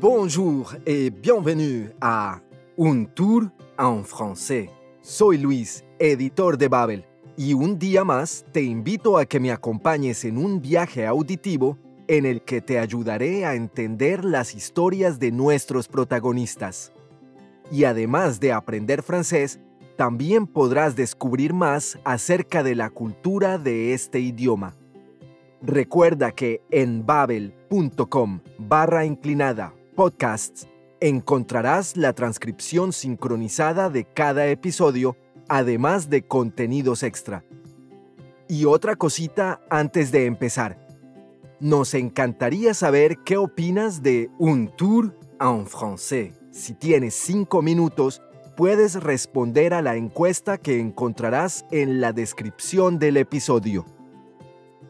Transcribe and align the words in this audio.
Bonjour 0.00 0.76
et 0.86 1.10
bienvenue 1.10 1.90
a 2.00 2.40
Un 2.76 3.04
Tour 3.06 3.50
en 3.76 4.04
Français. 4.04 4.70
Soy 5.02 5.38
Luis, 5.38 5.82
editor 5.98 6.56
de 6.56 6.68
Babel, 6.68 7.04
y 7.36 7.52
un 7.52 7.80
día 7.80 8.04
más 8.04 8.44
te 8.52 8.62
invito 8.62 9.18
a 9.18 9.26
que 9.26 9.40
me 9.40 9.50
acompañes 9.50 10.24
en 10.24 10.38
un 10.38 10.62
viaje 10.62 11.04
auditivo 11.04 11.78
en 12.06 12.26
el 12.26 12.42
que 12.42 12.60
te 12.60 12.78
ayudaré 12.78 13.44
a 13.44 13.56
entender 13.56 14.24
las 14.24 14.54
historias 14.54 15.18
de 15.18 15.32
nuestros 15.32 15.88
protagonistas. 15.88 16.92
Y 17.72 17.82
además 17.82 18.38
de 18.38 18.52
aprender 18.52 19.02
francés, 19.02 19.58
también 19.96 20.46
podrás 20.46 20.94
descubrir 20.94 21.54
más 21.54 21.98
acerca 22.04 22.62
de 22.62 22.76
la 22.76 22.90
cultura 22.90 23.58
de 23.58 23.94
este 23.94 24.20
idioma. 24.20 24.76
Recuerda 25.60 26.30
que 26.30 26.62
en 26.70 27.04
babel.com 27.04 28.40
barra 28.58 29.04
inclinada 29.04 29.74
podcasts 29.98 30.68
encontrarás 31.00 31.96
la 31.96 32.12
transcripción 32.12 32.92
sincronizada 32.92 33.90
de 33.90 34.04
cada 34.04 34.46
episodio, 34.46 35.16
además 35.48 36.08
de 36.08 36.22
contenidos 36.22 37.02
extra. 37.02 37.42
Y 38.48 38.66
otra 38.66 38.94
cosita 38.94 39.60
antes 39.68 40.12
de 40.12 40.26
empezar. 40.26 40.78
Nos 41.58 41.94
encantaría 41.94 42.74
saber 42.74 43.24
qué 43.24 43.38
opinas 43.38 44.00
de 44.00 44.30
Un 44.38 44.70
Tour 44.76 45.18
en 45.40 45.66
Français. 45.66 46.32
Si 46.52 46.74
tienes 46.74 47.14
cinco 47.14 47.60
minutos, 47.60 48.22
puedes 48.56 49.02
responder 49.02 49.74
a 49.74 49.82
la 49.82 49.96
encuesta 49.96 50.58
que 50.58 50.78
encontrarás 50.78 51.64
en 51.72 52.00
la 52.00 52.12
descripción 52.12 53.00
del 53.00 53.16
episodio. 53.16 53.84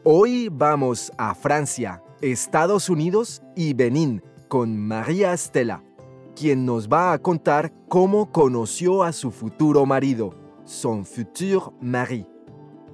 Hoy 0.04 0.50
vamos 0.52 1.10
a 1.16 1.34
Francia, 1.34 2.02
Estados 2.20 2.90
Unidos 2.90 3.40
y 3.56 3.72
Benín 3.72 4.22
con 4.48 4.76
María 4.78 5.32
Estela, 5.32 5.82
quien 6.34 6.64
nos 6.64 6.88
va 6.88 7.12
a 7.12 7.18
contar 7.18 7.72
cómo 7.88 8.32
conoció 8.32 9.02
a 9.02 9.12
su 9.12 9.30
futuro 9.30 9.86
marido, 9.86 10.34
son 10.64 11.04
futur 11.04 11.72
mari. 11.80 12.26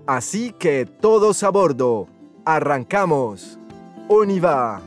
Así 0.06 0.52
que 0.52 0.84
todos 0.84 1.42
a 1.42 1.50
bordo, 1.50 2.08
arrancamos. 2.44 3.58
On 4.08 4.30
y 4.30 4.38
va. 4.38 4.82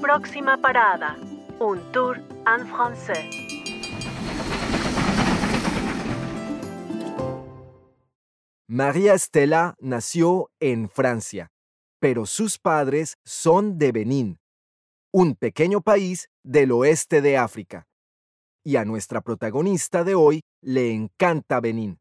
Próxima 0.00 0.56
parada, 0.58 1.16
un 1.58 1.80
tour 1.92 2.18
en 2.46 2.66
français. 2.68 3.50
María 8.72 9.14
Estela 9.14 9.74
nació 9.80 10.52
en 10.60 10.88
Francia, 10.88 11.50
pero 12.00 12.26
sus 12.26 12.58
padres 12.58 13.18
son 13.24 13.78
de 13.78 13.92
Benín, 13.92 14.38
un 15.12 15.36
pequeño 15.36 15.82
país 15.82 16.28
del 16.42 16.72
oeste 16.72 17.20
de 17.20 17.36
África. 17.36 17.86
Y 18.64 18.76
a 18.76 18.84
nuestra 18.84 19.20
protagonista 19.20 20.02
de 20.02 20.14
hoy 20.14 20.40
le 20.62 20.92
encanta 20.92 21.60
Benín. 21.60 21.98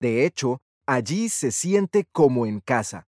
De 0.00 0.26
hecho, 0.26 0.58
allí 0.86 1.28
se 1.28 1.52
siente 1.52 2.04
como 2.12 2.46
en 2.46 2.60
casa. 2.60 3.06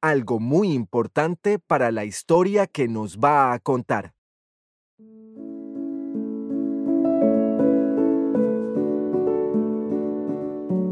Algo 0.00 0.38
muy 0.40 0.72
importante 0.72 1.58
para 1.58 1.90
la 1.90 2.04
historia 2.04 2.66
que 2.66 2.88
nos 2.88 3.18
va 3.18 3.52
a 3.52 3.58
contar. 3.58 4.12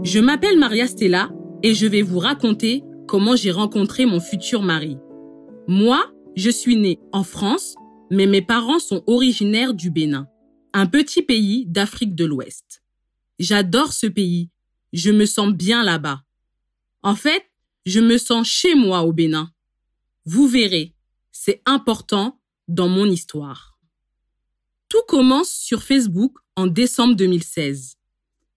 Je 0.02 0.20
m'appelle 0.20 0.58
Maria 0.58 0.86
Stella 0.86 1.30
et 1.62 1.74
je 1.74 1.86
vais 1.86 2.02
vous 2.02 2.18
raconter 2.18 2.84
comment 3.14 3.36
j'ai 3.36 3.52
rencontré 3.52 4.06
mon 4.06 4.18
futur 4.18 4.60
mari. 4.62 4.98
Moi, 5.68 6.12
je 6.34 6.50
suis 6.50 6.74
née 6.74 6.98
en 7.12 7.22
France, 7.22 7.76
mais 8.10 8.26
mes 8.26 8.42
parents 8.42 8.80
sont 8.80 9.04
originaires 9.06 9.72
du 9.72 9.92
Bénin, 9.92 10.26
un 10.72 10.86
petit 10.86 11.22
pays 11.22 11.64
d'Afrique 11.64 12.16
de 12.16 12.24
l'Ouest. 12.24 12.82
J'adore 13.38 13.92
ce 13.92 14.08
pays, 14.08 14.50
je 14.92 15.12
me 15.12 15.26
sens 15.26 15.52
bien 15.52 15.84
là-bas. 15.84 16.24
En 17.04 17.14
fait, 17.14 17.44
je 17.86 18.00
me 18.00 18.18
sens 18.18 18.48
chez 18.48 18.74
moi 18.74 19.02
au 19.02 19.12
Bénin. 19.12 19.48
Vous 20.24 20.48
verrez, 20.48 20.96
c'est 21.30 21.62
important 21.66 22.40
dans 22.66 22.88
mon 22.88 23.06
histoire. 23.06 23.78
Tout 24.88 25.02
commence 25.06 25.50
sur 25.50 25.84
Facebook 25.84 26.36
en 26.56 26.66
décembre 26.66 27.14
2016. 27.14 27.94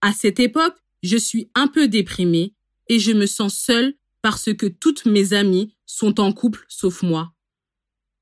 À 0.00 0.12
cette 0.12 0.40
époque, 0.40 0.74
je 1.04 1.16
suis 1.16 1.48
un 1.54 1.68
peu 1.68 1.86
déprimée 1.86 2.56
et 2.88 2.98
je 2.98 3.12
me 3.12 3.26
sens 3.26 3.56
seule 3.56 3.94
parce 4.30 4.52
que 4.52 4.66
toutes 4.66 5.06
mes 5.06 5.32
amies 5.32 5.74
sont 5.86 6.20
en 6.20 6.34
couple 6.34 6.66
sauf 6.68 7.02
moi. 7.02 7.32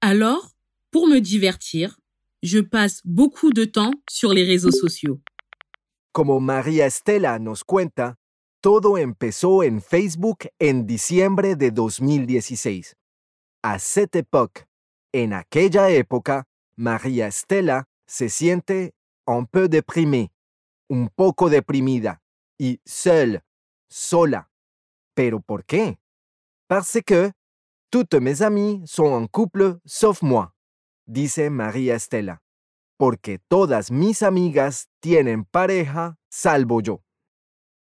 Alors, 0.01 0.55
pour 0.93 1.09
me 1.09 1.19
divertir, 1.19 1.99
je 2.45 2.61
passe 2.61 3.01
beaucoup 3.05 3.51
de 3.51 3.65
temps 3.65 3.91
sur 4.09 4.33
les 4.33 4.45
réseaux 4.45 4.71
sociaux. 4.71 5.21
Como 6.13 6.39
María 6.39 6.87
Estela 6.87 7.41
nos 7.41 7.65
cuenta, 7.65 8.15
todo 8.61 8.99
empezó 8.99 9.65
en 9.65 9.81
Facebook 9.81 10.49
en 10.61 10.87
diciembre 10.87 11.57
de 11.57 11.71
2016. 11.71 12.95
A 13.65 13.81
cette 13.81 14.15
époque, 14.15 14.69
en 15.13 15.33
aquella 15.33 15.91
época, 15.91 16.45
María 16.77 17.27
Estela 17.27 17.89
se 18.07 18.29
siente 18.29 18.95
un 19.27 19.45
peu 19.45 19.69
déprimée, 19.69 20.31
un 20.89 21.09
poco 21.09 21.51
deprimida, 21.51 22.21
y 22.61 22.79
seule, 22.85 23.43
sola. 23.91 24.49
¿Pero 25.17 25.41
por 25.41 25.65
qué? 25.65 25.99
Parce 26.69 27.01
que 27.03 27.33
toutes 27.91 28.21
mes 28.21 28.43
amies 28.43 28.83
sont 28.85 29.15
en 29.15 29.27
couple 29.27 29.81
sauf 29.87 30.21
moi, 30.23 30.55
dice 31.07 31.49
María 31.49 31.95
Estela. 31.95 32.43
Porque 32.99 33.39
todas 33.49 33.91
mis 33.91 34.23
amigas 34.23 34.89
tienen 35.01 35.45
pareja 35.45 36.19
salvo 36.29 36.83
yo. 36.83 37.03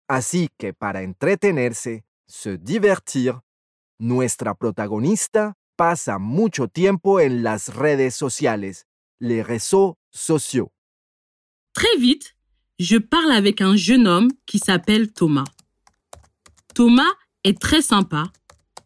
Así 0.09 0.49
que 0.57 0.73
para 0.73 1.01
entretenerse, 1.01 2.03
se 2.27 2.57
divertir, 2.57 3.35
nuestra 3.99 4.53
protagonista 4.53 5.55
pasa 5.77 6.19
mucho 6.19 6.67
tiempo 6.67 7.21
en 7.21 7.41
las 7.41 7.73
redes 7.73 8.15
sociales, 8.15 8.85
les 9.19 9.43
réseaux 9.43 9.97
sociaux. 10.11 10.73
Très 11.73 11.97
vite, 11.97 12.35
je 12.79 12.97
parle 12.97 13.31
avec 13.31 13.61
un 13.61 13.77
jeune 13.77 14.07
homme 14.07 14.29
qui 14.45 14.59
s'appelle 14.59 15.13
Thomas. 15.13 15.45
Thomas 16.73 17.11
est 17.43 17.59
très 17.59 17.81
sympa 17.81 18.31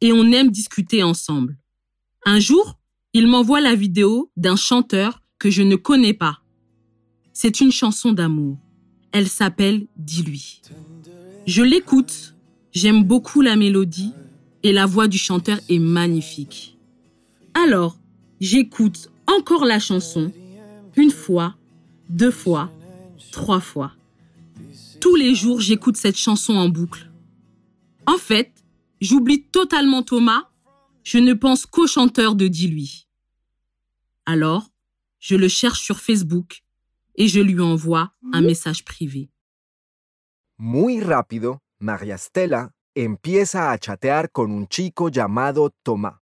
et 0.02 0.12
on 0.12 0.32
aime 0.32 0.52
discuter 0.52 1.04
ensemble. 1.04 1.58
Un 2.26 2.40
jour, 2.40 2.78
il 3.14 3.28
m'envoie 3.28 3.62
la 3.62 3.76
vidéo 3.76 4.32
d'un 4.36 4.56
chanteur 4.56 5.22
que 5.40 5.50
je 5.50 5.64
ne 5.64 5.76
connais 5.76 6.14
pas. 6.14 6.40
C'est 7.34 7.62
une 7.62 7.72
chanson 7.72 8.12
d'amour. 8.12 8.58
Elle 9.12 9.28
s'appelle 9.28 9.88
Dis-lui. 9.96 10.62
Je 11.46 11.64
l'écoute, 11.64 12.36
j'aime 12.74 13.04
beaucoup 13.04 13.42
la 13.42 13.56
mélodie 13.56 14.12
et 14.64 14.74
la 14.74 14.86
voix 14.86 15.08
du 15.08 15.18
chanteur 15.18 15.60
est 15.70 15.80
magnifique. 15.80 16.78
Alors, 17.54 17.98
j'écoute 18.42 19.10
encore 19.28 19.66
la 19.66 19.80
chanson 19.80 20.32
une 20.98 21.12
fois, 21.12 21.56
deux 22.10 22.32
fois, 22.32 22.70
trois 23.32 23.60
fois. 23.62 23.94
Tous 25.00 25.16
les 25.16 25.36
jours, 25.36 25.62
j'écoute 25.62 25.96
cette 25.96 26.18
chanson 26.18 26.54
en 26.54 26.70
boucle. 26.70 27.08
En 28.08 28.18
fait, 28.18 28.64
j'oublie 29.02 29.44
totalement 29.50 30.02
Thomas, 30.02 30.50
je 31.04 31.18
ne 31.18 31.34
pense 31.34 31.66
qu'au 31.66 31.88
chanteur 31.88 32.36
de 32.36 32.48
Dis-lui. 32.48 33.06
Alors, 34.26 34.70
je 35.20 35.36
le 35.36 35.50
cherche 35.50 35.82
sur 35.82 36.00
Facebook 36.00 36.64
et 37.16 37.28
je 37.28 37.42
lui 37.42 37.60
envoie 37.60 38.14
un 38.32 38.42
message 38.42 38.86
privé. 38.86 39.30
Muy 40.58 41.02
rápido, 41.02 41.60
María 41.80 42.16
Estela 42.16 42.72
empieza 42.96 43.72
a 43.72 43.78
chatear 43.78 44.32
con 44.32 44.52
un 44.52 44.68
chico 44.68 45.10
llamado 45.10 45.72
Tomás. 45.84 46.16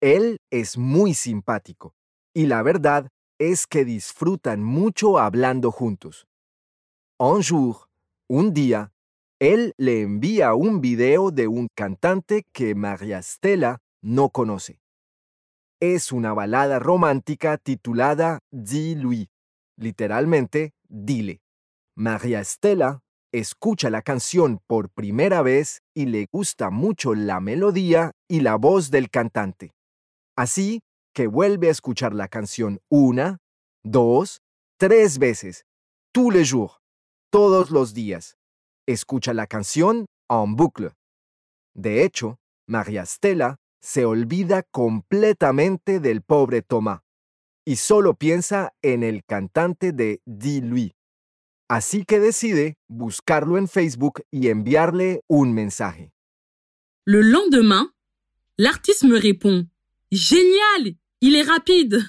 Él 0.00 0.38
es 0.50 0.78
muy 0.78 1.12
simpático 1.12 1.96
y 2.32 2.46
la 2.46 2.62
verdad 2.62 3.08
es 3.40 3.66
que 3.66 3.84
disfrutan 3.84 4.62
mucho 4.62 5.18
hablando 5.18 5.72
juntos. 5.72 6.28
Un 7.18 7.42
jour, 7.42 7.88
un 8.28 8.52
día, 8.52 8.93
él 9.40 9.74
le 9.76 10.02
envía 10.02 10.54
un 10.54 10.80
video 10.80 11.30
de 11.30 11.48
un 11.48 11.68
cantante 11.74 12.44
que 12.52 12.74
María 12.74 13.18
Estela 13.18 13.80
no 14.02 14.30
conoce. 14.30 14.80
Es 15.80 16.12
una 16.12 16.32
balada 16.32 16.78
romántica 16.78 17.58
titulada 17.58 18.38
Dis-lui, 18.50 19.28
literalmente 19.76 20.72
Dile. 20.88 21.40
María 21.96 22.40
Estela 22.40 23.00
escucha 23.32 23.90
la 23.90 24.02
canción 24.02 24.60
por 24.66 24.90
primera 24.90 25.42
vez 25.42 25.82
y 25.94 26.06
le 26.06 26.26
gusta 26.30 26.70
mucho 26.70 27.14
la 27.14 27.40
melodía 27.40 28.12
y 28.28 28.40
la 28.40 28.54
voz 28.54 28.90
del 28.90 29.10
cantante. 29.10 29.72
Así 30.36 30.80
que 31.12 31.26
vuelve 31.26 31.68
a 31.68 31.72
escuchar 31.72 32.14
la 32.14 32.28
canción 32.28 32.80
una, 32.88 33.38
dos, 33.84 34.40
tres 34.78 35.18
veces, 35.18 35.64
tous 36.12 36.32
les 36.32 36.50
jours, 36.50 36.78
todos 37.30 37.70
los 37.70 37.94
días. 37.94 38.36
Escucha 38.86 39.32
la 39.32 39.46
canción 39.46 40.06
en 40.28 40.56
boucle. 40.56 40.90
De 41.74 42.04
hecho, 42.04 42.38
María 42.66 43.02
Estela 43.02 43.56
se 43.80 44.04
olvida 44.04 44.62
completamente 44.62 46.00
del 46.00 46.22
pobre 46.22 46.62
Thomas 46.62 47.00
y 47.64 47.76
solo 47.76 48.14
piensa 48.14 48.72
en 48.82 49.02
el 49.02 49.24
cantante 49.24 49.92
de 49.92 50.20
Dis-lui. 50.26 50.94
Así 51.68 52.04
que 52.04 52.20
decide 52.20 52.76
buscarlo 52.88 53.56
en 53.56 53.68
Facebook 53.68 54.22
y 54.30 54.48
enviarle 54.48 55.22
un 55.28 55.54
mensaje. 55.54 56.12
Le 57.04 57.22
lendemain, 57.22 57.90
l'artiste 58.58 59.04
me 59.04 59.18
répond 59.18 59.66
Génial, 60.12 60.96
il 61.20 61.34
est 61.36 61.42
rapide. 61.42 62.02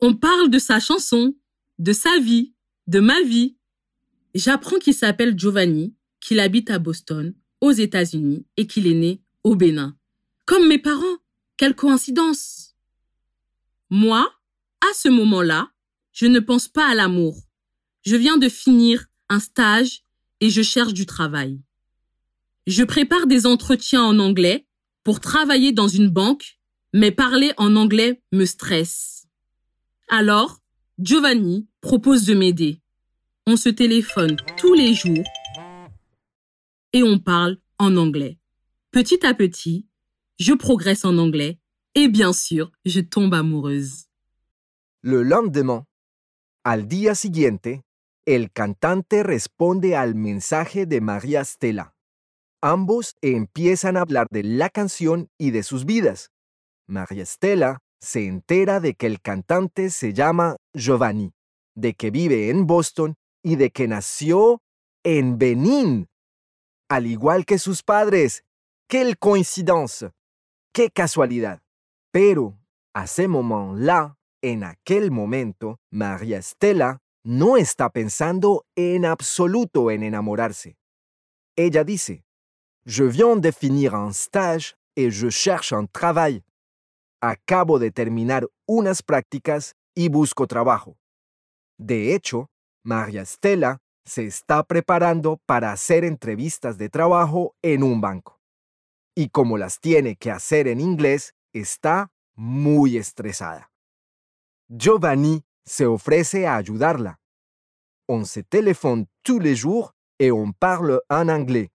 On 0.00 0.14
parle 0.14 0.50
de 0.50 0.58
sa 0.58 0.78
chanson, 0.78 1.34
de 1.78 1.92
sa 1.92 2.18
vie, 2.18 2.54
de 2.86 3.00
ma 3.00 3.20
vie. 3.22 3.56
J'apprends 4.34 4.78
qu'il 4.78 4.94
s'appelle 4.94 5.38
Giovanni, 5.38 5.94
qu'il 6.20 6.40
habite 6.40 6.70
à 6.70 6.78
Boston, 6.78 7.34
aux 7.60 7.70
États-Unis 7.70 8.46
et 8.56 8.66
qu'il 8.66 8.86
est 8.86 8.94
né 8.94 9.22
au 9.44 9.54
Bénin. 9.54 9.96
Comme 10.44 10.68
mes 10.68 10.78
parents. 10.78 11.18
Quelle 11.56 11.76
coïncidence. 11.76 12.74
Moi, 13.88 14.28
à 14.80 14.92
ce 14.94 15.08
moment-là, 15.08 15.70
je 16.12 16.26
ne 16.26 16.40
pense 16.40 16.66
pas 16.66 16.90
à 16.90 16.96
l'amour. 16.96 17.40
Je 18.04 18.16
viens 18.16 18.38
de 18.38 18.48
finir 18.48 19.06
un 19.28 19.38
stage 19.38 20.02
et 20.40 20.50
je 20.50 20.62
cherche 20.62 20.94
du 20.94 21.06
travail. 21.06 21.60
Je 22.66 22.82
prépare 22.82 23.28
des 23.28 23.46
entretiens 23.46 24.02
en 24.02 24.18
anglais 24.18 24.66
pour 25.04 25.20
travailler 25.20 25.70
dans 25.70 25.86
une 25.86 26.08
banque, 26.08 26.58
mais 26.92 27.12
parler 27.12 27.52
en 27.56 27.76
anglais 27.76 28.22
me 28.32 28.46
stresse. 28.46 29.26
Alors, 30.08 30.60
Giovanni 30.98 31.68
propose 31.80 32.24
de 32.24 32.34
m'aider. 32.34 32.80
On 33.46 33.56
se 33.56 33.68
téléphone 33.68 34.36
tous 34.56 34.72
les 34.72 34.94
jours 34.94 35.22
et 36.94 37.02
on 37.02 37.18
parle 37.18 37.58
en 37.78 37.94
anglais. 37.98 38.38
Petit 38.90 39.26
à 39.26 39.34
petit, 39.34 39.86
je 40.38 40.54
progresse 40.54 41.04
en 41.04 41.18
anglais 41.18 41.58
et 41.94 42.08
bien 42.08 42.32
sûr, 42.32 42.72
je 42.86 43.00
tombe 43.00 43.34
amoureuse. 43.34 44.06
Le 45.02 45.22
lendemain, 45.22 45.84
al 46.64 46.88
día 46.88 47.14
siguiente, 47.14 47.82
el 48.24 48.50
cantante 48.50 49.22
responde 49.22 49.94
al 49.94 50.14
mensaje 50.14 50.86
de 50.86 51.02
María 51.02 51.44
Stella. 51.44 51.94
Ambos 52.62 53.14
empiezan 53.20 53.98
a 53.98 54.00
hablar 54.00 54.26
de 54.30 54.42
la 54.42 54.70
canción 54.70 55.28
y 55.36 55.50
de 55.50 55.62
sus 55.62 55.84
vidas. 55.84 56.30
María 56.86 57.26
Stella 57.26 57.80
se 58.00 58.26
entera 58.26 58.80
de 58.80 58.94
que 58.94 59.06
el 59.06 59.20
cantante 59.20 59.90
se 59.90 60.14
llama 60.14 60.56
Giovanni, 60.72 61.34
de 61.74 61.92
que 61.92 62.10
vive 62.10 62.48
en 62.48 62.66
Boston 62.66 63.16
y 63.44 63.56
de 63.56 63.70
que 63.70 63.86
nació 63.86 64.62
en 65.04 65.38
Benín, 65.38 66.08
al 66.88 67.06
igual 67.06 67.44
que 67.44 67.58
sus 67.58 67.82
padres. 67.82 68.42
¡Qué 68.88 69.14
coincidencia! 69.16 70.12
¡Qué 70.72 70.90
casualidad! 70.90 71.62
Pero, 72.10 72.58
a 72.94 73.04
ese 73.04 73.28
moment-là, 73.28 74.16
en 74.42 74.64
aquel 74.64 75.10
momento, 75.10 75.78
María 75.90 76.40
Stella 76.42 77.00
no 77.22 77.56
está 77.56 77.90
pensando 77.90 78.66
en 78.76 79.04
absoluto 79.04 79.90
en 79.90 80.02
enamorarse. 80.02 80.76
Ella 81.56 81.84
dice, 81.84 82.24
Je 82.86 83.04
viens 83.04 83.40
de 83.40 83.52
finir 83.52 83.94
un 83.94 84.12
stage 84.12 84.74
et 84.94 85.10
je 85.10 85.30
cherche 85.30 85.72
un 85.72 85.88
travail. 85.88 86.44
Acabo 87.20 87.78
de 87.78 87.90
terminar 87.90 88.46
unas 88.66 89.02
prácticas 89.02 89.74
y 89.94 90.08
busco 90.08 90.46
trabajo. 90.46 90.98
De 91.78 92.14
hecho, 92.14 92.50
María 92.86 93.24
Stella 93.24 93.78
se 94.04 94.26
está 94.26 94.62
preparando 94.62 95.40
para 95.46 95.72
hacer 95.72 96.04
entrevistas 96.04 96.76
de 96.76 96.90
trabajo 96.90 97.56
en 97.62 97.82
un 97.82 98.02
banco. 98.02 98.38
Y 99.16 99.30
como 99.30 99.56
las 99.56 99.80
tiene 99.80 100.16
que 100.16 100.30
hacer 100.30 100.68
en 100.68 100.80
inglés, 100.80 101.34
está 101.54 102.12
muy 102.34 102.98
estresada. 102.98 103.72
Giovanni 104.68 105.44
se 105.64 105.86
ofrece 105.86 106.46
a 106.46 106.56
ayudarla. 106.56 107.20
On 108.06 108.26
se 108.26 108.42
téléphone 108.42 109.06
tous 109.22 109.40
les 109.40 109.56
jours 109.56 109.94
et 110.18 110.30
on 110.30 110.52
parle 110.52 111.00
en 111.08 111.30
anglais. 111.30 111.70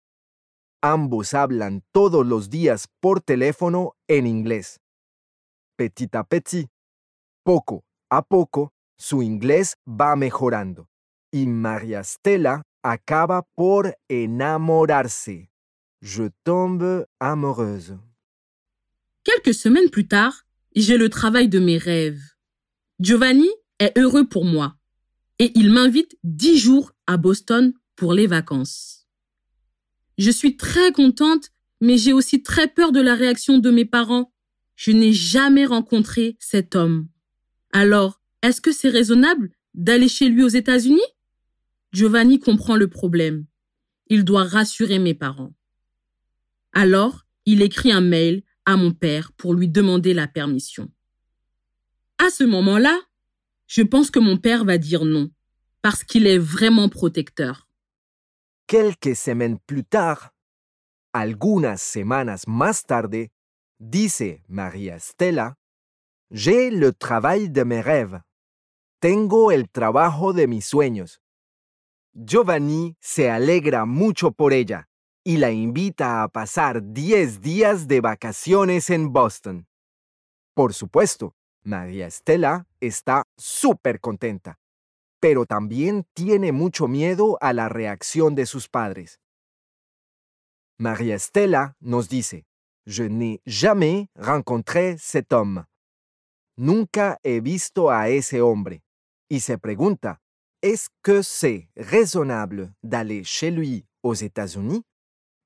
Ambos 0.81 1.33
hablan 1.33 1.83
todos 1.93 2.25
los 2.25 2.49
días 2.49 2.89
por 2.99 3.21
teléfono 3.21 3.95
en 4.09 4.27
inglés. 4.27 4.81
Petit 5.77 6.17
à 6.17 6.25
petit, 6.25 6.67
poco 7.45 7.85
a 8.09 8.21
poco, 8.21 8.73
su 8.97 9.21
inglés 9.21 9.77
va 9.87 10.15
mejorando 10.17 10.89
y 11.31 11.47
María 11.47 12.03
Stella 12.03 12.61
acaba 12.83 13.47
por 13.55 13.95
enamorarse. 14.09 15.49
Je 16.01 16.29
tombe 16.43 17.05
amoureuse. 17.19 17.97
Quelques 19.23 19.53
semaines 19.53 19.89
plus 19.89 20.07
tard, 20.07 20.45
j'ai 20.75 20.97
le 20.97 21.09
travail 21.09 21.49
de 21.49 21.59
mes 21.59 21.77
rêves. 21.77 22.21
Giovanni 22.99 23.49
est 23.79 23.97
heureux 23.97 24.27
pour 24.27 24.45
moi 24.45 24.75
et 25.39 25.51
il 25.55 25.71
m'invite 25.71 26.17
dix 26.23 26.57
jours 26.57 26.91
à 27.07 27.17
Boston 27.17 27.73
pour 27.95 28.13
les 28.13 28.27
vacances. 28.27 29.07
Je 30.17 30.31
suis 30.31 30.57
très 30.57 30.91
contente, 30.91 31.51
mais 31.81 31.97
j'ai 31.97 32.13
aussi 32.13 32.41
très 32.41 32.67
peur 32.67 32.91
de 32.91 33.01
la 33.01 33.15
réaction 33.15 33.59
de 33.59 33.69
mes 33.69 33.85
parents. 33.85 34.33
Je 34.75 34.91
n'ai 34.91 35.13
jamais 35.13 35.65
rencontré 35.65 36.37
cet 36.39 36.75
homme. 36.75 37.07
Alors, 37.71 38.21
est-ce 38.41 38.61
que 38.61 38.71
c'est 38.71 38.89
raisonnable 38.89 39.51
d'aller 39.73 40.07
chez 40.07 40.29
lui 40.29 40.43
aux 40.43 40.47
États-Unis? 40.47 41.01
Giovanni 41.97 42.37
comprend 42.37 42.75
le 42.75 42.87
problème. 42.87 43.47
Il 44.05 44.23
doit 44.23 44.43
rassurer 44.43 44.99
mes 44.99 45.15
parents. 45.15 45.55
Alors, 46.71 47.25
il 47.47 47.63
écrit 47.63 47.91
un 47.91 48.01
mail 48.01 48.43
à 48.65 48.77
mon 48.77 48.91
père 48.91 49.31
pour 49.31 49.55
lui 49.55 49.67
demander 49.67 50.13
la 50.13 50.27
permission. 50.27 50.91
À 52.19 52.29
ce 52.29 52.43
moment-là, 52.43 52.95
je 53.65 53.81
pense 53.81 54.11
que 54.11 54.19
mon 54.19 54.37
père 54.37 54.63
va 54.63 54.77
dire 54.77 55.05
non, 55.05 55.31
parce 55.81 56.03
qu'il 56.03 56.27
est 56.27 56.37
vraiment 56.37 56.87
protecteur. 56.87 57.67
Quelques 58.67 59.15
semaines 59.15 59.57
plus 59.65 59.83
tard, 59.83 60.35
algunas 61.13 61.77
semanas 61.77 62.43
más 62.45 62.85
tarde, 62.85 63.29
dice 63.79 64.43
María 64.47 64.99
Stella, 64.99 65.55
J'ai 66.29 66.69
le 66.69 66.93
travail 66.93 67.49
de 67.49 67.63
mes 67.63 67.81
rêves. 67.81 68.21
Tengo 68.99 69.49
el 69.49 69.67
trabajo 69.67 70.31
de 70.31 70.45
mis 70.45 70.61
sueños. 70.61 71.19
Giovanni 72.19 72.97
se 72.99 73.29
alegra 73.29 73.85
mucho 73.85 74.31
por 74.31 74.51
ella 74.51 74.89
y 75.23 75.37
la 75.37 75.51
invita 75.51 76.23
a 76.23 76.29
pasar 76.29 76.81
10 76.81 77.41
días 77.41 77.87
de 77.87 78.01
vacaciones 78.01 78.89
en 78.89 79.13
Boston. 79.13 79.67
Por 80.55 80.73
supuesto, 80.73 81.35
María 81.61 82.07
Estela 82.07 82.65
está 82.79 83.27
súper 83.37 83.99
contenta, 83.99 84.57
pero 85.19 85.45
también 85.45 86.07
tiene 86.15 86.51
mucho 86.51 86.87
miedo 86.87 87.37
a 87.39 87.53
la 87.53 87.69
reacción 87.69 88.33
de 88.33 88.47
sus 88.47 88.67
padres. 88.67 89.19
María 90.79 91.13
Estela 91.13 91.75
nos 91.79 92.09
dice, 92.09 92.47
Je 92.87 93.09
n'ai 93.09 93.41
jamais 93.45 94.07
rencontré 94.15 94.97
cet 94.97 95.31
homme. 95.33 95.65
Nunca 96.55 97.19
he 97.21 97.41
visto 97.41 97.91
a 97.91 98.09
ese 98.09 98.41
hombre. 98.41 98.81
Y 99.29 99.41
se 99.41 99.57
pregunta, 99.59 100.21
¿es 100.61 100.89
que 101.03 101.21
c'est 101.21 101.69
raisonnable 101.75 102.73
d'aller 102.83 103.23
chez 103.23 103.51
lui 103.51 103.85
aux 104.03 104.13
États-Unis? 104.13 104.83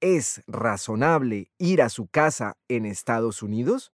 ¿Es 0.01 0.41
razonable 0.47 1.51
ir 1.59 1.81
a 1.81 1.89
su 1.89 2.07
casa 2.07 2.55
en 2.69 2.85
Estados 2.85 3.43
Unidos? 3.43 3.91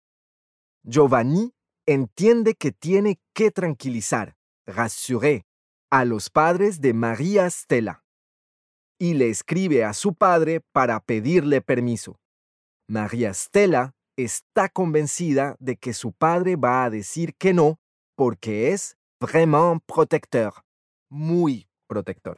Giovanni 0.83 1.53
entiende 1.85 2.53
que 2.55 2.71
tiene 2.71 3.19
que 3.33 3.51
tranquilizar, 3.51 4.35
rassurer, 4.65 5.43
a 5.89 6.05
los 6.05 6.29
padres 6.29 6.81
de 6.81 6.93
María 6.93 7.49
Stella 7.49 8.03
y 8.99 9.13
le 9.13 9.29
escribe 9.29 9.83
a 9.83 9.93
su 9.93 10.13
padre 10.13 10.61
para 10.71 10.99
pedirle 10.99 11.61
permiso. 11.61 12.19
María 12.87 13.33
Stella 13.33 13.93
está 14.17 14.69
convencida 14.69 15.55
de 15.59 15.77
que 15.77 15.93
su 15.93 16.11
padre 16.13 16.55
va 16.55 16.83
a 16.83 16.89
decir 16.89 17.35
que 17.35 17.53
no 17.53 17.79
porque 18.15 18.71
es 18.71 18.97
vraiment 19.19 19.81
protecteur, 19.85 20.53
muy 21.09 21.67
protector. 21.87 22.35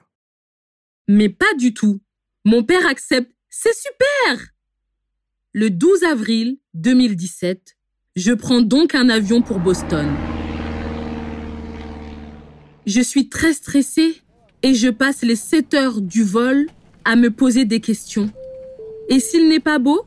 Mais 1.07 1.29
pas 1.29 1.53
du 1.57 1.73
tout. 1.73 2.01
Mon 2.45 2.63
père 2.63 2.85
accepte. 2.87 3.33
C'est 3.49 3.73
super 3.73 4.53
Le 5.53 5.71
12 5.71 6.03
avril 6.03 6.59
2017, 6.75 7.75
je 8.15 8.31
prends 8.33 8.61
donc 8.61 8.93
un 8.93 9.09
avion 9.09 9.41
pour 9.41 9.59
Boston. 9.59 10.07
Je 12.85 13.01
suis 13.01 13.29
très 13.29 13.53
stressée 13.53 14.21
et 14.61 14.75
je 14.75 14.89
passe 14.89 15.23
les 15.23 15.35
7 15.35 15.73
heures 15.73 16.01
du 16.01 16.23
vol 16.23 16.67
à 17.05 17.15
me 17.15 17.31
poser 17.31 17.65
des 17.65 17.79
questions. 17.79 18.31
Et 19.09 19.19
s'il 19.19 19.49
n'est 19.49 19.59
pas 19.59 19.79
beau? 19.79 20.05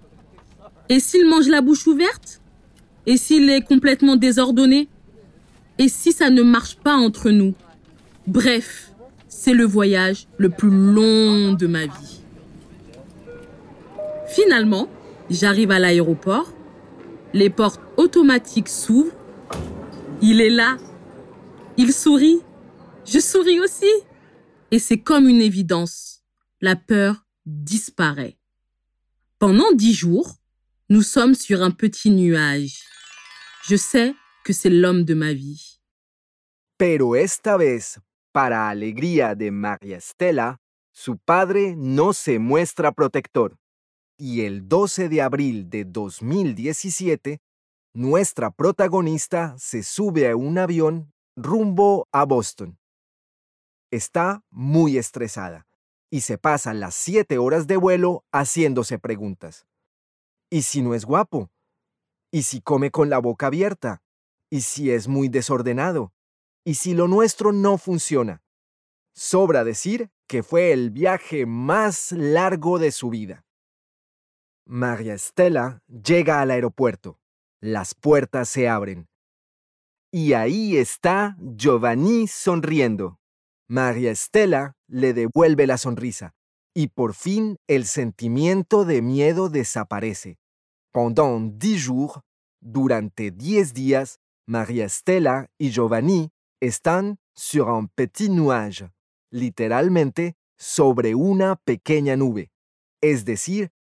Et 0.89 1.01
s'il 1.01 1.29
mange 1.29 1.49
la 1.49 1.63
bouche 1.63 1.87
ouverte? 1.89 2.41
Et 3.07 3.17
s'il 3.17 3.51
est 3.51 3.63
complètement 3.63 4.15
désordonné? 4.15 4.89
Et 5.79 5.89
si 5.89 6.13
ça 6.13 6.31
ne 6.31 6.43
marche 6.43 6.77
pas 6.77 6.95
entre 6.95 7.31
nous? 7.31 7.55
Bref, 8.27 8.93
c'est 9.29 9.55
le 9.55 9.65
voyage 9.65 10.27
le 10.39 10.49
plus 10.49 10.71
long 10.71 11.53
de 11.53 11.67
ma 11.67 11.87
vie. 11.87 12.21
Finalement, 14.29 14.89
j'arrive 15.29 15.71
à 15.71 15.79
l'aéroport 15.79 16.53
les 17.35 17.51
portes 17.51 17.81
automatiques 17.97 18.69
s'ouvrent. 18.69 19.17
Il 20.21 20.41
est 20.41 20.51
là. 20.51 20.77
Il 21.77 21.93
sourit. 21.93 22.41
Je 23.05 23.19
souris 23.19 23.61
aussi. 23.61 23.91
Et 24.71 24.79
c'est 24.79 25.01
comme 25.01 25.29
une 25.29 25.41
évidence. 25.41 26.23
La 26.61 26.77
peur 26.77 27.27
disparaît. 27.47 28.39
Pendant 29.39 29.73
dix 29.73 29.95
jours, 29.95 30.37
nous 30.89 31.03
sommes 31.03 31.35
sur 31.35 31.63
un 31.63 31.71
petit 31.71 32.11
nuage. 32.11 32.85
Je 33.65 33.77
sais 33.77 34.15
que 34.45 34.53
c'est 34.53 34.71
l'homme 34.71 35.05
de 35.05 35.15
ma 35.15 35.33
vie. 35.33 35.81
Pero 36.79 37.15
esta 37.15 37.57
vez, 37.57 37.99
para 38.33 38.71
alegría 38.71 39.35
de 39.35 39.51
María 39.51 39.99
Estela, 39.99 40.59
su 40.93 41.19
padre 41.19 41.75
no 41.77 42.13
se 42.13 42.39
muestra 42.39 42.93
protector. 42.93 43.59
Y 44.19 44.43
el 44.43 44.69
12 44.69 45.09
de 45.09 45.23
abril 45.23 45.71
de 45.71 45.85
2017, 45.85 47.41
nuestra 47.95 48.51
protagonista 48.51 49.55
se 49.59 49.83
sube 49.83 50.31
a 50.31 50.37
un 50.37 50.59
avión 50.59 51.13
rumbo 51.37 52.09
a 52.13 52.25
Boston. 52.25 52.79
Está 53.91 54.43
muy 54.51 54.97
estresada 54.97 55.67
y 56.11 56.23
se 56.23 56.39
pasa 56.39 56.75
las 56.75 56.95
siete 56.95 57.39
horas 57.39 57.67
de 57.67 57.77
vuelo 57.77 58.25
haciéndose 58.33 58.99
preguntas. 58.99 59.67
¿Y 60.51 60.63
si 60.63 60.83
no 60.83 60.95
es 60.95 61.05
guapo? 61.05 61.51
¿Y 62.31 62.43
si 62.43 62.61
come 62.61 62.91
con 62.91 63.11
la 63.11 63.19
boca 63.19 63.47
abierta? 63.47 64.03
¿Y 64.51 64.63
si 64.63 64.91
es 64.91 65.09
muy 65.09 65.29
desordenado? 65.29 66.13
¿Y 66.65 66.75
si 66.75 66.95
lo 66.95 67.09
nuestro 67.09 67.53
no 67.53 67.77
funciona? 67.77 68.43
Sobra 69.15 69.65
decir 69.65 70.11
que 70.29 70.43
fue 70.43 70.73
el 70.73 70.91
viaje 70.91 71.45
más 71.45 72.13
largo 72.13 72.79
de 72.79 72.93
su 72.93 73.11
vida. 73.11 73.45
María 74.65 75.15
Estela 75.15 75.83
llega 75.87 76.41
al 76.41 76.51
aeropuerto. 76.51 77.19
Las 77.61 77.95
puertas 77.95 78.49
se 78.49 78.69
abren. 78.69 79.09
Y 80.13 80.35
ahí 80.35 80.77
está 80.77 81.37
Giovanni 81.39 82.29
sonriendo. 82.29 83.19
María 83.69 84.11
Estela 84.13 84.77
le 84.87 85.15
devuelve 85.15 85.67
la 85.67 85.79
sonrisa 85.79 86.35
y 86.75 86.89
por 86.89 87.15
fin 87.15 87.59
el 87.67 87.87
sentimiento 87.87 88.85
de 88.85 89.03
miedo 89.03 89.49
desaparece. 89.49 90.39
Pendant 90.93 91.59
dix 91.59 91.87
jours, 91.87 92.21
durante 92.61 93.31
diez 93.31 93.75
días, 93.75 94.21
María 94.47 94.85
Estela 94.85 95.51
y 95.59 95.71
Giovanni 95.71 96.31
están 96.63 97.19
sur 97.35 97.69
un 97.69 97.89
petit 97.89 98.29
nuage, 98.29 98.89
literalmente 99.33 100.37
sobre 100.57 101.17
una 101.17 101.57
pequeña 101.57 102.17
nube, 102.17 102.53
es 103.01 103.25
decir, 103.25 103.73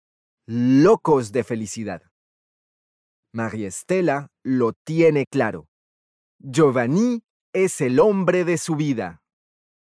locos 0.46 1.30
de 1.30 1.44
felicidad. 1.44 2.02
María 3.32 3.68
Estela 3.68 4.28
lo 4.42 4.72
tiene 4.72 5.26
claro. 5.26 5.68
Giovanni 6.38 7.22
es 7.52 7.82
el 7.82 8.00
hombre 8.00 8.44
de 8.46 8.56
su 8.56 8.76
vida. 8.76 9.20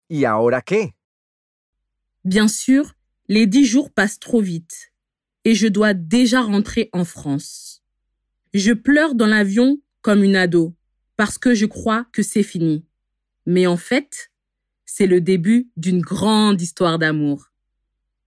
¿Y 0.09 0.25
ahora 0.25 0.61
qué? 0.61 0.93
Bien 2.25 2.49
sûr, 2.49 2.97
les 3.29 3.47
dix 3.47 3.65
jours 3.65 3.91
passent 3.91 4.19
trop 4.19 4.41
vite 4.41 4.91
et 5.45 5.55
je 5.55 5.67
dois 5.69 5.93
déjà 5.93 6.41
rentrer 6.41 6.89
en 6.91 7.05
France. 7.05 7.81
Je 8.53 8.73
pleure 8.73 9.15
dans 9.15 9.27
l'avion 9.27 9.77
comme 10.01 10.21
une 10.21 10.35
ado 10.35 10.75
parce 11.15 11.37
que 11.37 11.55
je 11.55 11.65
crois 11.65 12.05
que 12.11 12.23
c'est 12.23 12.43
fini. 12.43 12.88
Mais 13.46 13.67
en 13.67 13.77
fait, 13.77 14.31
c'est 14.86 15.08
le 15.08 15.22
début 15.22 15.69
d'une 15.77 16.01
grande 16.01 16.62
histoire 16.62 17.00
d'amour. 17.00 17.51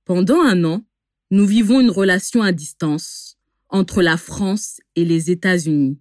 Pendant 0.05 0.41
un 0.43 0.65
an, 0.65 0.85
nous 1.31 1.47
vivons 1.47 1.81
une 1.81 1.91
relation 1.91 2.43
à 2.43 2.53
distance 2.53 3.39
entre 3.69 4.03
la 4.03 4.17
France 4.17 4.81
et 4.97 5.05
les 5.05 5.31
États-Unis. 5.31 5.99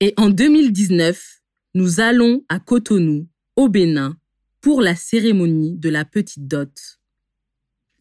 Et 0.00 0.12
en 0.16 0.28
2019, 0.28 1.42
nous 1.74 2.00
allons 2.00 2.44
à 2.48 2.58
Cotonou, 2.58 3.28
au 3.54 3.68
Bénin, 3.68 4.18
pour 4.60 4.82
la 4.82 4.96
cérémonie 4.96 5.76
de 5.76 5.88
la 5.88 6.04
petite 6.04 6.48
dot. 6.48 6.98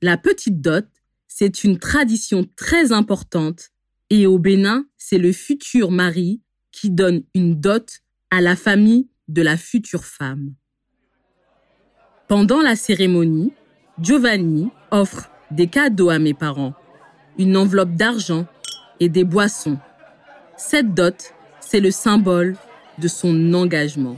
La 0.02 0.18
petite 0.18 0.62
dot, 0.62 0.88
c'est 1.28 1.64
une 1.64 1.80
tradition 1.80 2.46
très 2.56 2.92
importante 2.92 3.72
et 4.10 4.26
au 4.26 4.40
Bénin, 4.40 4.88
c'est 4.98 5.18
le 5.18 5.32
futur 5.32 5.92
mari 5.92 6.42
qui 6.72 6.90
donne 6.90 7.24
une 7.34 7.60
dot 7.60 8.02
à 8.30 8.42
la 8.42 8.56
famille 8.56 9.08
de 9.28 9.42
la 9.42 9.58
future 9.58 10.06
femme. 10.06 10.54
Pendant 12.28 12.62
la 12.62 12.76
cérémonie, 12.76 13.54
Giovanni 14.00 14.70
offre 14.92 15.30
des 15.52 15.68
cadeaux 15.68 16.10
à 16.10 16.20
mes 16.20 16.34
parents, 16.34 16.74
une 17.38 17.56
enveloppe 17.56 17.96
d'argent 17.96 18.46
et 19.00 19.10
des 19.10 19.24
boissons. 19.24 19.78
Cette 20.58 20.94
dot, 20.94 21.34
c'est 21.60 21.80
le 21.80 21.92
symbole 21.92 22.56
de 22.98 23.08
son 23.08 23.54
engagement. 23.54 24.18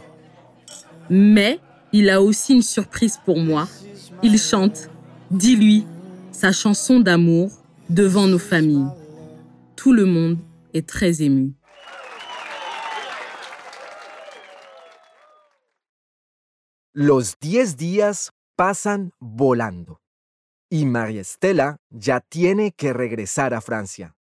Mais 1.10 1.60
il 1.94 2.10
a 2.10 2.22
aussi 2.22 2.54
une 2.54 2.62
surprise 2.62 3.20
pour 3.26 3.40
moi. 3.40 3.68
Il 4.24 4.38
chante 4.38 4.90
Dis-lui 5.32 5.86
sa 6.32 6.54
chanson 6.54 7.02
d'amour 7.02 7.52
devant 7.90 8.28
nos 8.28 8.40
familles. 8.40 8.88
Tout 9.76 9.92
le 9.92 10.06
monde 10.06 10.38
est 10.74 10.88
très 10.88 11.22
ému. 11.22 11.54
Los 17.00 17.38
diez 17.38 17.78
días 17.78 18.32
pasan 18.56 19.12
volando 19.20 20.02
y 20.68 20.88
María 20.88 21.22
Estela 21.22 21.78
ya 21.92 22.22
tiene 22.22 22.72
que 22.72 22.92
regresar 22.92 23.54
a 23.54 23.62
Francia. 23.62 24.16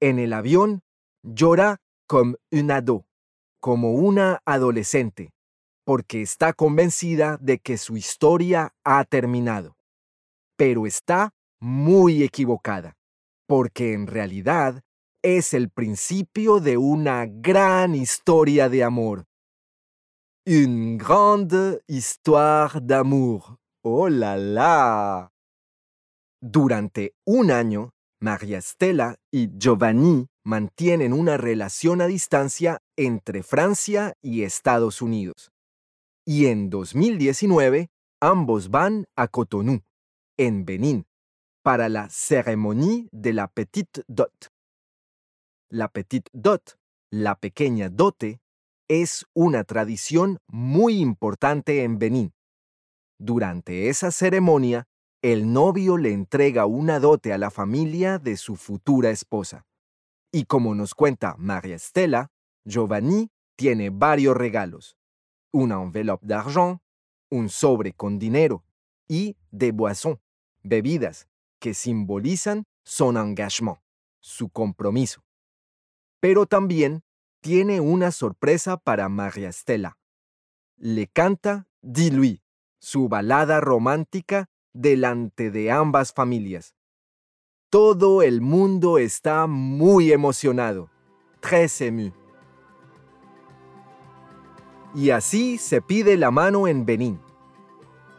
En 0.00 0.18
el 0.18 0.32
avión 0.32 0.80
llora 1.22 1.76
como 2.08 2.38
un 2.50 2.70
ado, 2.72 3.06
como 3.60 3.92
una 3.92 4.40
adolescente, 4.44 5.30
porque 5.84 6.22
está 6.22 6.54
convencida 6.54 7.38
de 7.40 7.60
que 7.60 7.78
su 7.78 7.96
historia 7.96 8.74
ha 8.82 9.04
terminado. 9.04 9.76
Pero 10.56 10.88
está 10.88 11.30
muy 11.60 12.24
equivocada, 12.24 12.96
porque 13.46 13.92
en 13.92 14.08
realidad 14.08 14.82
es 15.22 15.54
el 15.54 15.70
principio 15.70 16.58
de 16.58 16.78
una 16.78 17.26
gran 17.26 17.94
historia 17.94 18.68
de 18.68 18.82
amor. 18.82 19.24
Une 20.44 20.96
grande 20.96 21.80
histoire 21.86 22.80
d'amour. 22.80 23.58
¡Oh 23.84 24.08
la 24.08 24.36
la! 24.36 25.30
Durante 26.40 27.14
un 27.24 27.52
año, 27.52 27.92
María 28.20 28.58
Estela 28.58 29.14
y 29.30 29.56
Giovanni 29.56 30.26
mantienen 30.44 31.12
una 31.12 31.36
relación 31.36 32.00
a 32.00 32.08
distancia 32.08 32.80
entre 32.96 33.44
Francia 33.44 34.14
y 34.20 34.42
Estados 34.42 35.00
Unidos. 35.00 35.52
Y 36.26 36.46
en 36.46 36.70
2019, 36.70 37.90
ambos 38.20 38.68
van 38.68 39.04
a 39.14 39.28
Cotonou, 39.28 39.82
en 40.36 40.64
Benín, 40.64 41.06
para 41.62 41.88
la 41.88 42.08
cérémonie 42.10 43.08
de 43.12 43.32
la 43.32 43.46
Petite 43.46 44.02
Dot. 44.08 44.48
La 45.70 45.86
Petite 45.86 46.30
Dot, 46.32 46.80
la 47.12 47.36
pequeña 47.36 47.88
dote, 47.88 48.40
es 49.00 49.24
una 49.32 49.64
tradición 49.64 50.38
muy 50.48 50.98
importante 50.98 51.82
en 51.82 51.98
Benín. 51.98 52.34
Durante 53.18 53.88
esa 53.88 54.10
ceremonia, 54.10 54.84
el 55.22 55.50
novio 55.50 55.96
le 55.96 56.12
entrega 56.12 56.66
una 56.66 57.00
dote 57.00 57.32
a 57.32 57.38
la 57.38 57.50
familia 57.50 58.18
de 58.18 58.36
su 58.36 58.54
futura 58.56 59.08
esposa. 59.08 59.64
Y 60.30 60.44
como 60.44 60.74
nos 60.74 60.94
cuenta 60.94 61.36
María 61.38 61.76
Estela, 61.76 62.28
Giovanni 62.66 63.30
tiene 63.56 63.88
varios 63.88 64.36
regalos. 64.36 64.98
Una 65.52 65.80
envelope 65.80 66.26
d'argent, 66.26 66.80
un 67.30 67.48
sobre 67.48 67.94
con 67.94 68.18
dinero 68.18 68.62
y 69.08 69.38
de 69.50 69.72
boisson, 69.72 70.20
bebidas, 70.62 71.28
que 71.60 71.72
simbolizan 71.72 72.64
son 72.84 73.16
engagement, 73.16 73.78
su 74.20 74.50
compromiso. 74.50 75.24
Pero 76.20 76.44
también 76.44 77.02
tiene 77.42 77.80
una 77.80 78.12
sorpresa 78.12 78.76
para 78.76 79.08
María 79.08 79.48
Estela. 79.48 79.98
Le 80.76 81.08
canta 81.08 81.66
Dis-lui, 81.82 82.40
su 82.80 83.08
balada 83.08 83.60
romántica 83.60 84.46
delante 84.72 85.50
de 85.50 85.72
ambas 85.72 86.12
familias. 86.12 86.76
Todo 87.68 88.22
el 88.22 88.40
mundo 88.42 88.96
está 88.96 89.48
muy 89.48 90.12
emocionado, 90.12 90.88
très 91.40 91.80
ému. 91.80 92.12
Y 94.94 95.10
así 95.10 95.58
se 95.58 95.82
pide 95.82 96.16
la 96.16 96.30
mano 96.30 96.68
en 96.68 96.86
Benín. 96.86 97.20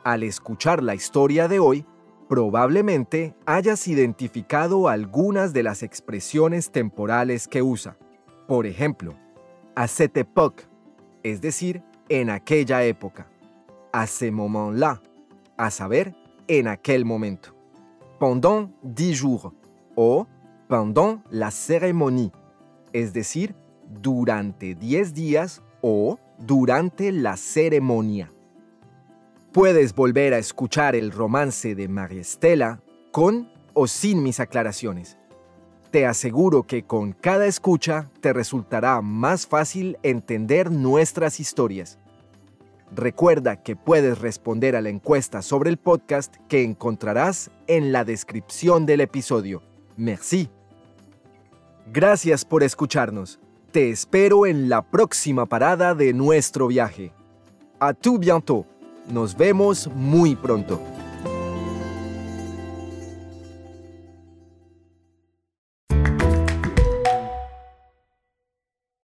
Al 0.03 0.23
escuchar 0.23 0.83
la 0.83 0.95
historia 0.95 1.47
de 1.47 1.59
hoy, 1.59 1.85
probablemente 2.27 3.37
hayas 3.45 3.87
identificado 3.87 4.89
algunas 4.89 5.53
de 5.53 5.63
las 5.63 5.81
expresiones 5.81 6.71
temporales 6.71 7.47
que 7.47 7.61
usa. 7.61 7.97
Por 8.47 8.65
ejemplo, 8.65 9.13
à 9.75 9.87
cette 9.87 10.17
époque, 10.17 10.67
es 11.23 11.39
decir, 11.39 11.81
en 12.11 12.29
aquella 12.29 12.83
época. 12.85 13.25
À 13.91 14.07
ce 14.07 14.29
moment-là, 14.29 15.01
a 15.57 15.69
saber, 15.69 16.13
en 16.49 16.67
aquel 16.67 17.05
momento. 17.05 17.53
Pendant 18.19 18.69
dix 18.83 19.13
jours 19.13 19.53
o 19.95 20.25
pendant 20.67 21.21
la 21.31 21.51
cérémonie, 21.51 22.31
es 22.93 23.13
decir, 23.13 23.53
durante 24.01 24.75
10 24.75 25.13
días 25.13 25.61
o 25.81 26.17
durante 26.39 27.11
la 27.11 27.37
ceremonia. 27.37 28.31
Puedes 29.51 29.93
volver 29.93 30.33
a 30.33 30.39
escuchar 30.39 30.95
el 30.95 31.11
romance 31.11 31.75
de 31.75 31.87
María 31.87 32.21
Estela 32.21 32.81
con 33.11 33.49
o 33.73 33.87
sin 33.87 34.23
mis 34.23 34.39
aclaraciones. 34.39 35.17
Te 35.93 36.07
aseguro 36.07 36.63
que 36.63 36.81
con 36.81 37.11
cada 37.11 37.45
escucha 37.45 38.09
te 38.19 38.33
resultará 38.33 38.99
más 39.03 39.45
fácil 39.45 39.99
entender 40.01 40.71
nuestras 40.71 41.39
historias. 41.39 41.99
Recuerda 42.95 43.61
que 43.61 43.75
puedes 43.75 44.17
responder 44.17 44.75
a 44.75 44.81
la 44.81 44.89
encuesta 44.89 45.43
sobre 45.43 45.69
el 45.69 45.77
podcast 45.77 46.35
que 46.47 46.63
encontrarás 46.63 47.51
en 47.67 47.91
la 47.91 48.05
descripción 48.05 48.87
del 48.87 49.01
episodio. 49.01 49.61
Merci. 49.95 50.49
Gracias 51.91 52.43
por 52.43 52.63
escucharnos. 52.63 53.39
Te 53.71 53.91
espero 53.91 54.47
en 54.47 54.69
la 54.69 54.81
próxima 54.81 55.45
parada 55.45 55.93
de 55.93 56.11
nuestro 56.11 56.65
viaje. 56.65 57.13
A 57.79 57.93
tu 57.93 58.17
bientôt. 58.17 58.65
Nos 59.11 59.37
vemos 59.37 59.87
muy 59.93 60.35
pronto. 60.35 60.81